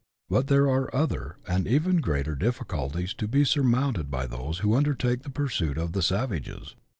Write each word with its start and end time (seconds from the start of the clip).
But 0.31 0.47
there 0.47 0.67
are 0.67 0.89
other, 0.95 1.37
and 1.47 1.67
even 1.67 1.97
greater 1.97 2.33
dif 2.33 2.57
ficulties 2.57 3.15
to 3.17 3.27
be 3.27 3.45
surmounted 3.45 4.09
by 4.09 4.25
those 4.25 4.57
who 4.57 4.73
undertake 4.73 5.21
the 5.21 5.29
pursuit 5.29 5.77
of 5.77 5.91
the 5.91 6.01
savages. 6.01 6.75